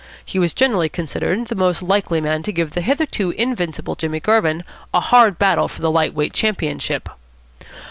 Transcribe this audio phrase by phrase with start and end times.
[0.25, 4.63] He was generally considered the most likely man to give the hitherto invincible Jimmy Garvin
[4.95, 7.07] a hard battle for the light weight championship.